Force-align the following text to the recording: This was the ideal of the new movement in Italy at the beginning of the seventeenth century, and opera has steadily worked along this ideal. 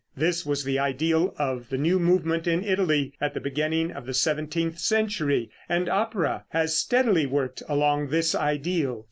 This 0.17 0.47
was 0.47 0.63
the 0.63 0.79
ideal 0.79 1.35
of 1.37 1.69
the 1.69 1.77
new 1.77 1.99
movement 1.99 2.47
in 2.47 2.63
Italy 2.63 3.13
at 3.21 3.35
the 3.35 3.39
beginning 3.39 3.91
of 3.91 4.07
the 4.07 4.15
seventeenth 4.15 4.79
century, 4.79 5.51
and 5.69 5.87
opera 5.87 6.45
has 6.49 6.75
steadily 6.75 7.27
worked 7.27 7.61
along 7.69 8.07
this 8.07 8.33
ideal. 8.33 8.99